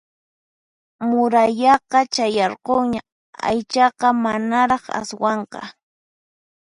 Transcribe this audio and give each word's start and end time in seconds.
Murayaqa 1.09 1.99
chayarqunñan 2.13 3.07
aychaqa 3.49 4.07
manaraq 4.23 4.83
aswanqa 4.99 5.61